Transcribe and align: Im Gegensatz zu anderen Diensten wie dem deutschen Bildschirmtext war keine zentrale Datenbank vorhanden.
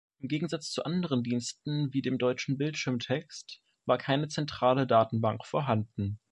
Im 0.19 0.29
Gegensatz 0.29 0.71
zu 0.71 0.83
anderen 0.83 1.21
Diensten 1.21 1.93
wie 1.93 2.01
dem 2.01 2.17
deutschen 2.17 2.57
Bildschirmtext 2.57 3.61
war 3.85 3.99
keine 3.99 4.29
zentrale 4.29 4.87
Datenbank 4.87 5.45
vorhanden. 5.45 6.19